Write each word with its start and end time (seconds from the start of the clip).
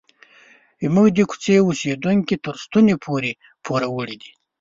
زموږ 0.83 1.07
د 1.13 1.19
کوڅې 1.29 1.55
اوسیدونکي 1.67 2.35
تر 2.45 2.55
ستوني 2.63 2.95
پورې 3.03 3.31
پوروړي 3.63 4.15
دي. 4.21 4.31